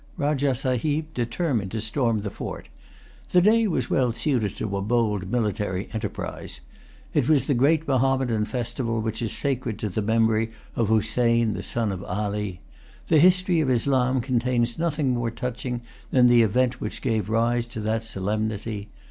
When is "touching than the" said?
15.29-16.41